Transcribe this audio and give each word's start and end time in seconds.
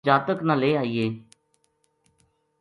اس 0.03 0.05
جاتک 0.07 0.39
نا 0.47 0.55
لے 0.61 0.71
آئیے 0.81 1.05